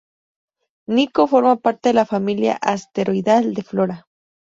[0.99, 3.99] Nikko forma parte de la familia asteroidal de Flora.